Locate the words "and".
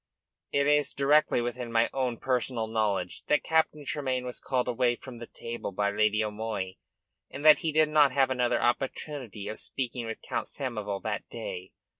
7.29-7.45